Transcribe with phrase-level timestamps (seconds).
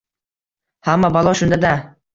[0.89, 1.77] —Hamma balo shunda-da!